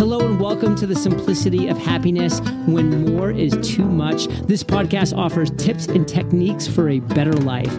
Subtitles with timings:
[0.00, 4.28] Hello and welcome to the simplicity of happiness when more is too much.
[4.46, 7.70] This podcast offers tips and techniques for a better life.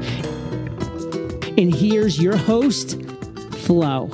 [1.58, 3.02] And here's your host,
[3.54, 4.12] Flo.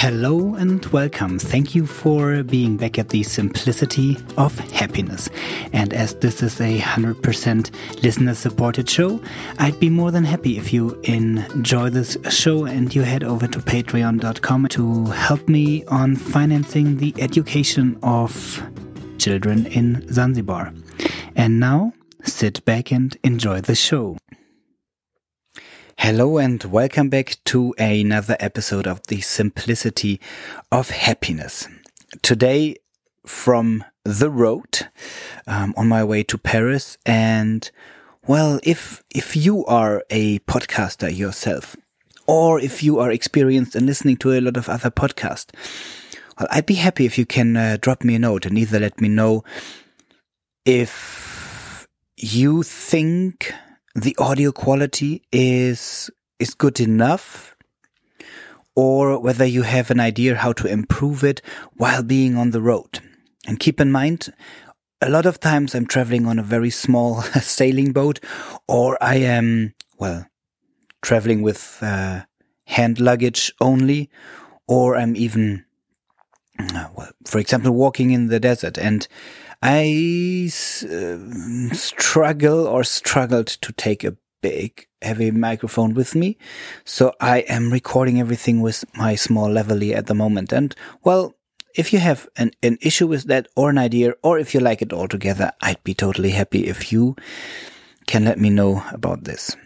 [0.00, 1.40] Hello and welcome.
[1.40, 5.28] Thank you for being back at the simplicity of happiness.
[5.72, 9.20] And as this is a 100% listener supported show,
[9.58, 13.58] I'd be more than happy if you enjoy this show and you head over to
[13.58, 18.62] patreon.com to help me on financing the education of
[19.18, 20.72] children in Zanzibar.
[21.34, 24.16] And now, sit back and enjoy the show.
[26.00, 30.20] Hello and welcome back to another episode of the simplicity
[30.70, 31.66] of happiness.
[32.22, 32.76] Today
[33.26, 34.86] from the road
[35.48, 37.68] um, on my way to Paris and
[38.28, 41.76] well, if, if you are a podcaster yourself
[42.28, 45.50] or if you are experienced in listening to a lot of other podcasts,
[46.38, 49.00] well, I'd be happy if you can uh, drop me a note and either let
[49.00, 49.42] me know
[50.64, 53.52] if you think
[54.02, 57.56] the audio quality is is good enough
[58.74, 61.42] or whether you have an idea how to improve it
[61.74, 63.00] while being on the road.
[63.46, 64.32] And keep in mind,
[65.00, 68.20] a lot of times I'm traveling on a very small sailing boat
[68.68, 70.26] or I am, well,
[71.02, 72.22] traveling with uh,
[72.66, 74.10] hand luggage only
[74.68, 75.64] or I'm even,
[76.60, 79.08] uh, well, for example, walking in the desert and
[79.60, 80.50] I
[80.90, 86.38] uh, struggle or struggled to take a big heavy microphone with me.
[86.84, 90.52] So I am recording everything with my small lavalier at the moment.
[90.52, 91.34] And well,
[91.74, 94.82] if you have an, an issue with that or an idea, or if you like
[94.82, 97.16] it all together, I'd be totally happy if you
[98.06, 99.56] can let me know about this.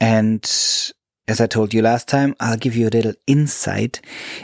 [0.00, 0.42] And
[1.28, 4.00] as I told you last time, I'll give you a little insight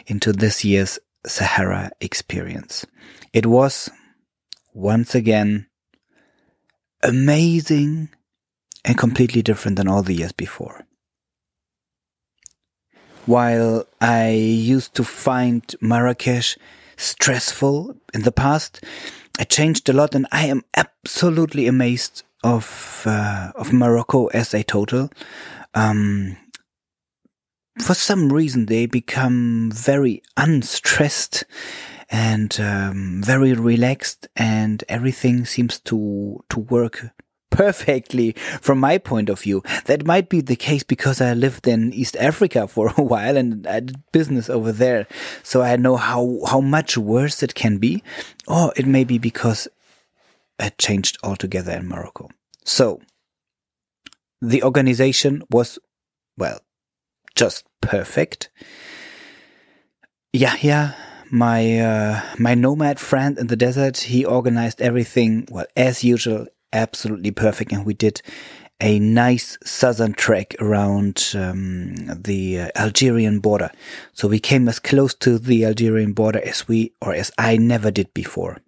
[0.06, 2.84] into this year's Sahara experience.
[3.32, 3.91] It was
[4.75, 5.67] once again
[7.03, 8.08] amazing
[8.84, 10.84] and completely different than all the years before.
[13.26, 16.59] While I used to find Marrakesh
[16.97, 18.84] stressful in the past,
[19.38, 24.62] I changed a lot and I am absolutely amazed of uh, of Morocco as a
[24.62, 25.10] total.
[25.72, 26.37] Um,
[27.81, 31.44] for some reason, they become very unstressed
[32.10, 37.06] and um, very relaxed, and everything seems to to work
[37.50, 39.62] perfectly from my point of view.
[39.84, 43.66] That might be the case because I lived in East Africa for a while and
[43.66, 45.06] I did business over there,
[45.43, 48.03] so I know how how much worse it can be,
[48.47, 49.69] or it may be because
[50.59, 52.28] it changed altogether in Morocco.
[52.64, 53.00] So
[54.41, 55.78] the organization was
[56.37, 56.60] well
[57.34, 58.50] just perfect.
[60.32, 60.97] Yahya
[61.34, 67.33] my uh, my nomad friend in the desert, he organized everything well as usual, absolutely
[67.33, 68.22] perfect, and we did
[68.81, 73.71] a nice southern trek around um, the uh, Algerian border.
[74.12, 77.91] So we came as close to the Algerian border as we or as I never
[77.91, 78.59] did before.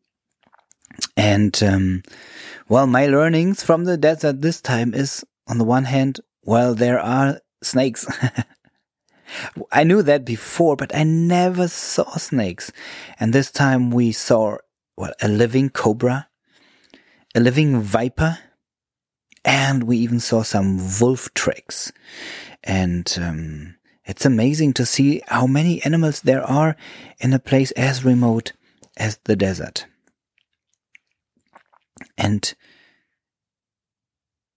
[1.17, 2.03] And um,
[2.69, 6.99] well, my learnings from the desert this time is on the one hand, well, there
[6.99, 8.07] are snakes.
[9.73, 12.73] I knew that before, but I never saw snakes.
[13.19, 14.59] And this time we saw,
[14.97, 16.29] well, a living cobra,
[17.35, 18.39] a living viper,
[19.45, 21.93] and we even saw some wolf tracks.
[22.65, 26.77] And um, it's amazing to see how many animals there are
[27.19, 28.53] in a place as remote
[28.97, 29.87] as the desert.
[32.19, 32.55] And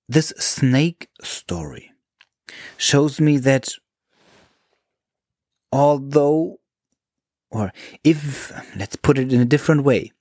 [0.08, 1.92] this snake story
[2.78, 3.70] shows me that
[5.72, 6.59] although,
[7.52, 7.72] or
[8.03, 10.12] if, let's put it in a different way,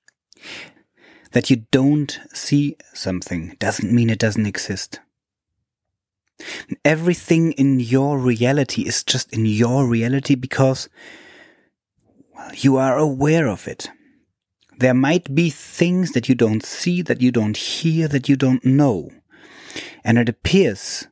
[1.32, 5.00] that you don't see something doesn't mean it doesn't exist.
[6.84, 10.88] Everything in your reality is just in your reality because
[12.34, 13.90] well, you are aware of it.
[14.78, 18.64] There might be things that you don't see, that you don't hear, that you don't
[18.64, 19.10] know.
[20.04, 21.08] And it appears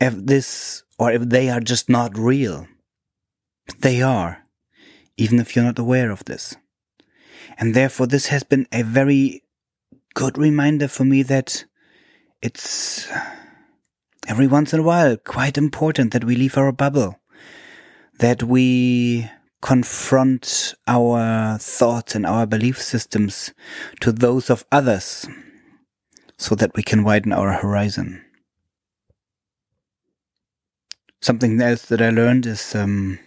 [0.00, 2.66] if this or if they are just not real.
[3.78, 4.44] They are,
[5.16, 6.56] even if you're not aware of this.
[7.58, 9.42] And therefore, this has been a very
[10.14, 11.64] good reminder for me that
[12.40, 13.08] it's
[14.26, 17.18] every once in a while quite important that we leave our bubble,
[18.18, 19.28] that we
[19.60, 23.52] confront our thoughts and our belief systems
[24.00, 25.26] to those of others
[26.36, 28.24] so that we can widen our horizon.
[31.20, 33.18] Something else that I learned is um,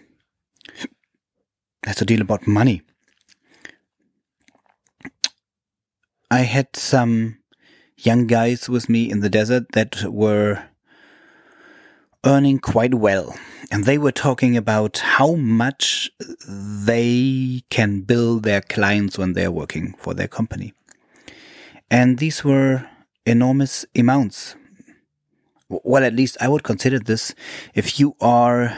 [1.82, 2.82] that's a deal about money.
[6.30, 7.38] I had some
[7.98, 10.64] young guys with me in the desert that were
[12.24, 13.36] earning quite well.
[13.70, 16.10] And they were talking about how much
[16.46, 20.74] they can bill their clients when they're working for their company.
[21.90, 22.88] And these were
[23.26, 24.56] enormous amounts.
[25.68, 27.34] Well, at least I would consider this
[27.74, 28.76] if you are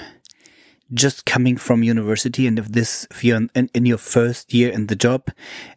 [0.95, 4.87] just coming from university and if this, if you're in, in your first year in
[4.87, 5.31] the job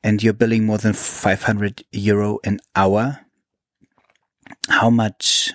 [0.03, 3.25] and you're billing more than 500 euro an hour,
[4.69, 5.51] how much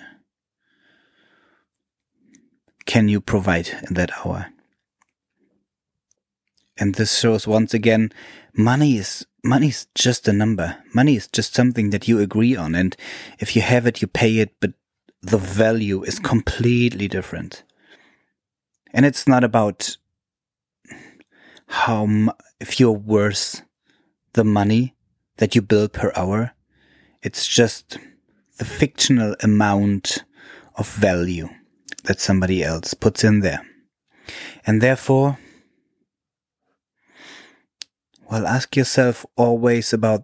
[2.85, 4.47] can you provide in that hour?
[6.77, 8.11] And this shows once again,
[8.55, 10.77] money is, money is just a number.
[10.93, 12.75] Money is just something that you agree on.
[12.75, 12.95] And
[13.39, 14.73] if you have it, you pay it, but
[15.21, 17.63] the value is completely different.
[18.93, 19.97] And it's not about
[21.67, 23.63] how, if you're worth
[24.33, 24.95] the money
[25.37, 26.51] that you bill per hour.
[27.21, 27.97] It's just
[28.57, 30.23] the fictional amount
[30.75, 31.49] of value
[32.03, 33.65] that somebody else puts in there.
[34.65, 35.37] And therefore,
[38.29, 40.23] well, ask yourself always about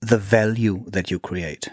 [0.00, 1.68] the value that you create.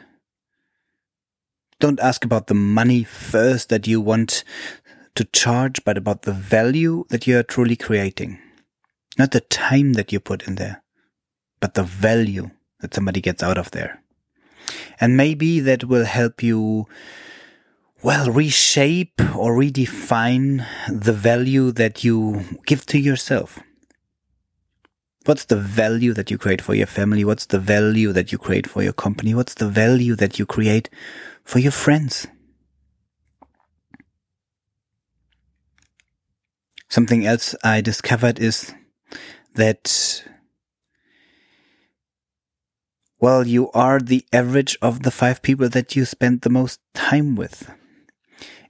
[1.80, 4.44] Don't ask about the money first that you want
[5.16, 8.40] to charge, but about the value that you are truly creating.
[9.18, 10.84] Not the time that you put in there,
[11.60, 12.50] but the value
[12.80, 14.02] that somebody gets out of there.
[15.00, 16.88] And maybe that will help you
[18.04, 23.60] well, reshape or redefine the value that you give to yourself.
[25.24, 27.24] What's the value that you create for your family?
[27.24, 29.34] What's the value that you create for your company?
[29.34, 30.90] What's the value that you create
[31.46, 32.28] for your friends?
[36.94, 38.72] Something else I discovered is
[39.56, 40.24] that,
[43.20, 47.36] well, you are the average of the five people that you spend the most time
[47.36, 47.68] with.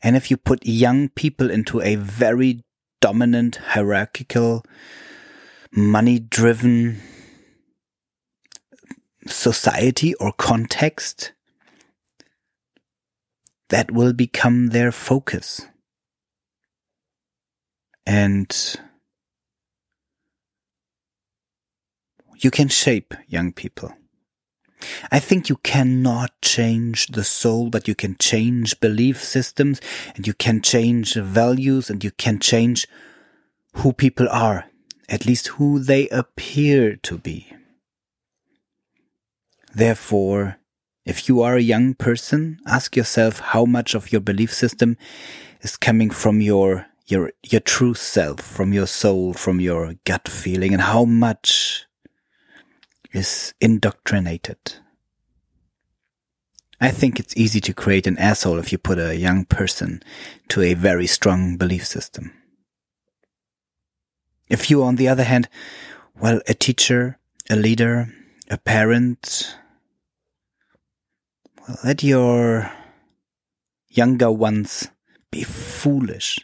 [0.02, 2.64] And if you put young people into a very
[3.02, 4.64] dominant, hierarchical,
[5.74, 7.02] money driven
[9.28, 11.34] society or context,
[13.68, 15.68] that will become their focus.
[18.06, 18.76] And
[22.38, 23.94] you can shape young people.
[25.12, 29.80] I think you cannot change the soul, but you can change belief systems
[30.16, 32.88] and you can change values and you can change
[33.76, 34.66] who people are,
[35.08, 37.54] at least who they appear to be.
[39.74, 40.58] Therefore,
[41.06, 44.98] if you are a young person, ask yourself how much of your belief system
[45.62, 50.74] is coming from your your your true self, from your soul, from your gut feeling,
[50.74, 51.86] and how much
[53.12, 54.58] is indoctrinated.
[56.82, 60.04] I think it's easy to create an asshole if you put a young person
[60.50, 62.34] to a very strong belief system.
[64.50, 65.48] If you, on the other hand,
[66.20, 67.18] well, a teacher,
[67.50, 68.14] a leader,
[68.50, 69.56] a parent,
[71.66, 72.72] well, let your
[73.88, 74.90] younger ones
[75.32, 76.40] be foolish.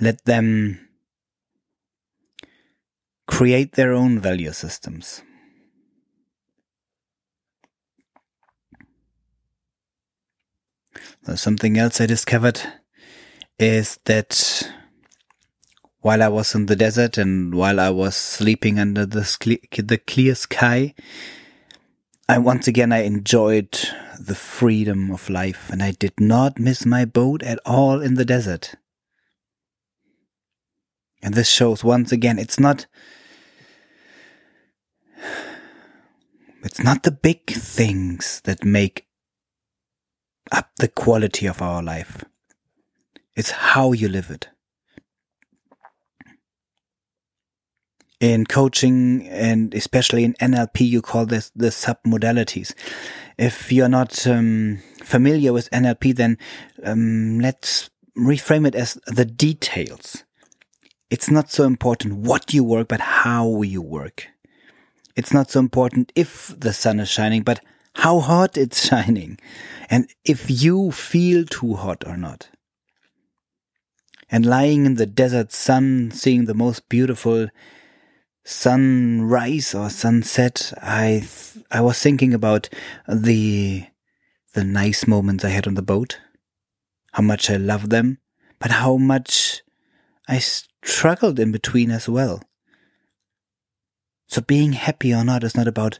[0.00, 0.88] Let them
[3.26, 5.22] create their own value systems.
[11.34, 12.60] Something else I discovered
[13.58, 14.72] is that
[16.00, 19.20] while I was in the desert and while I was sleeping under the,
[19.76, 20.94] the clear sky,
[22.28, 23.78] I once again I enjoyed
[24.18, 28.24] the freedom of life and I did not miss my boat at all in the
[28.24, 28.74] desert.
[31.22, 32.86] And this shows once again it's not
[36.62, 39.06] it's not the big things that make
[40.52, 42.24] up the quality of our life.
[43.34, 44.48] It's how you live it.
[48.20, 52.74] In coaching and especially in NLP, you call this the submodalities.
[53.38, 56.36] If you're not um, familiar with NLP, then
[56.84, 60.24] um, let's reframe it as the details.
[61.10, 64.28] It's not so important what you work, but how you work.
[65.16, 67.60] It's not so important if the sun is shining, but
[67.96, 69.38] how hot it's shining
[69.90, 72.48] and if you feel too hot or not.
[74.30, 77.48] And lying in the desert sun, seeing the most beautiful
[78.44, 81.26] sunrise or sunset, I
[81.72, 82.68] I was thinking about
[83.08, 83.86] the
[84.54, 86.20] the nice moments I had on the boat,
[87.12, 88.18] how much I love them,
[88.60, 89.49] but how much
[90.30, 92.40] I struggled in between as well.
[94.28, 95.98] So being happy or not is not about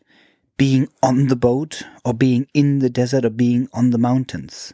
[0.57, 4.73] being on the boat or being in the desert or being on the mountains.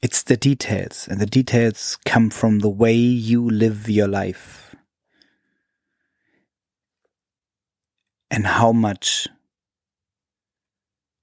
[0.00, 4.74] It's the details, and the details come from the way you live your life
[8.30, 9.28] and how much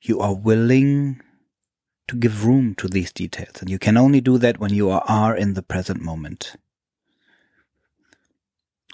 [0.02, 1.22] you are willing
[2.12, 3.62] to give room to these details.
[3.62, 6.58] And you can only do that when you are in the present moment.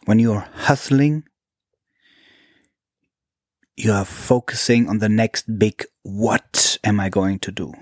[0.06, 1.24] When you are hustling,
[3.76, 7.74] you are focusing on the next big what am I going to do?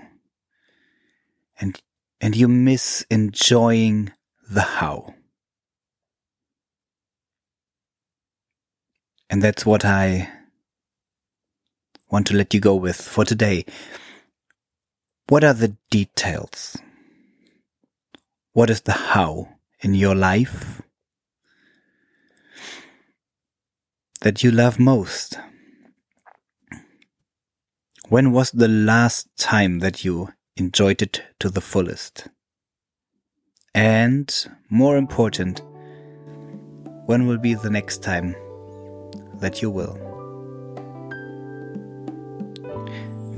[1.60, 1.78] And
[2.18, 4.12] and you miss enjoying
[4.50, 5.14] the how.
[9.28, 10.30] And that's what I
[12.10, 13.66] want to let you go with for today.
[15.28, 16.76] What are the details?
[18.52, 19.48] What is the how
[19.80, 20.82] in your life
[24.20, 25.36] that you love most?
[28.08, 32.28] When was the last time that you enjoyed it to the fullest?
[33.74, 34.32] And
[34.70, 35.60] more important,
[37.06, 38.36] when will be the next time
[39.40, 40.05] that you will?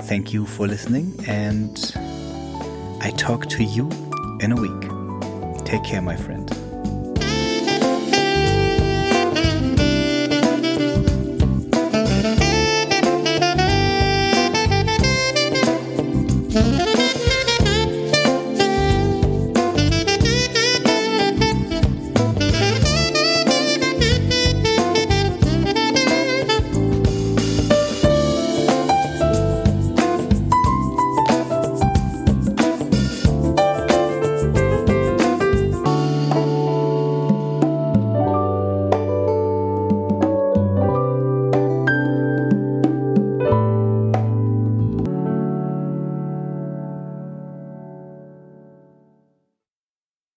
[0.08, 1.78] Thank you for listening, and
[3.02, 3.90] I talk to you
[4.40, 5.66] in a week.
[5.66, 6.57] Take care, my friend.